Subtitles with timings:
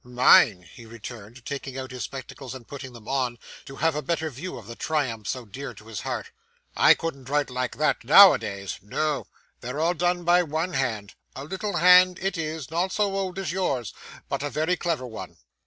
[0.03, 4.31] 'Mine!' he returned, taking out his spectacles and putting them on, to have a better
[4.31, 6.31] view of the triumphs so dear to his heart.
[6.75, 8.79] 'I couldn't write like that, now a days.
[8.81, 9.27] No.
[9.59, 13.51] They're all done by one hand; a little hand it is, not so old as
[13.51, 13.93] yours,
[14.27, 15.37] but a very clever one.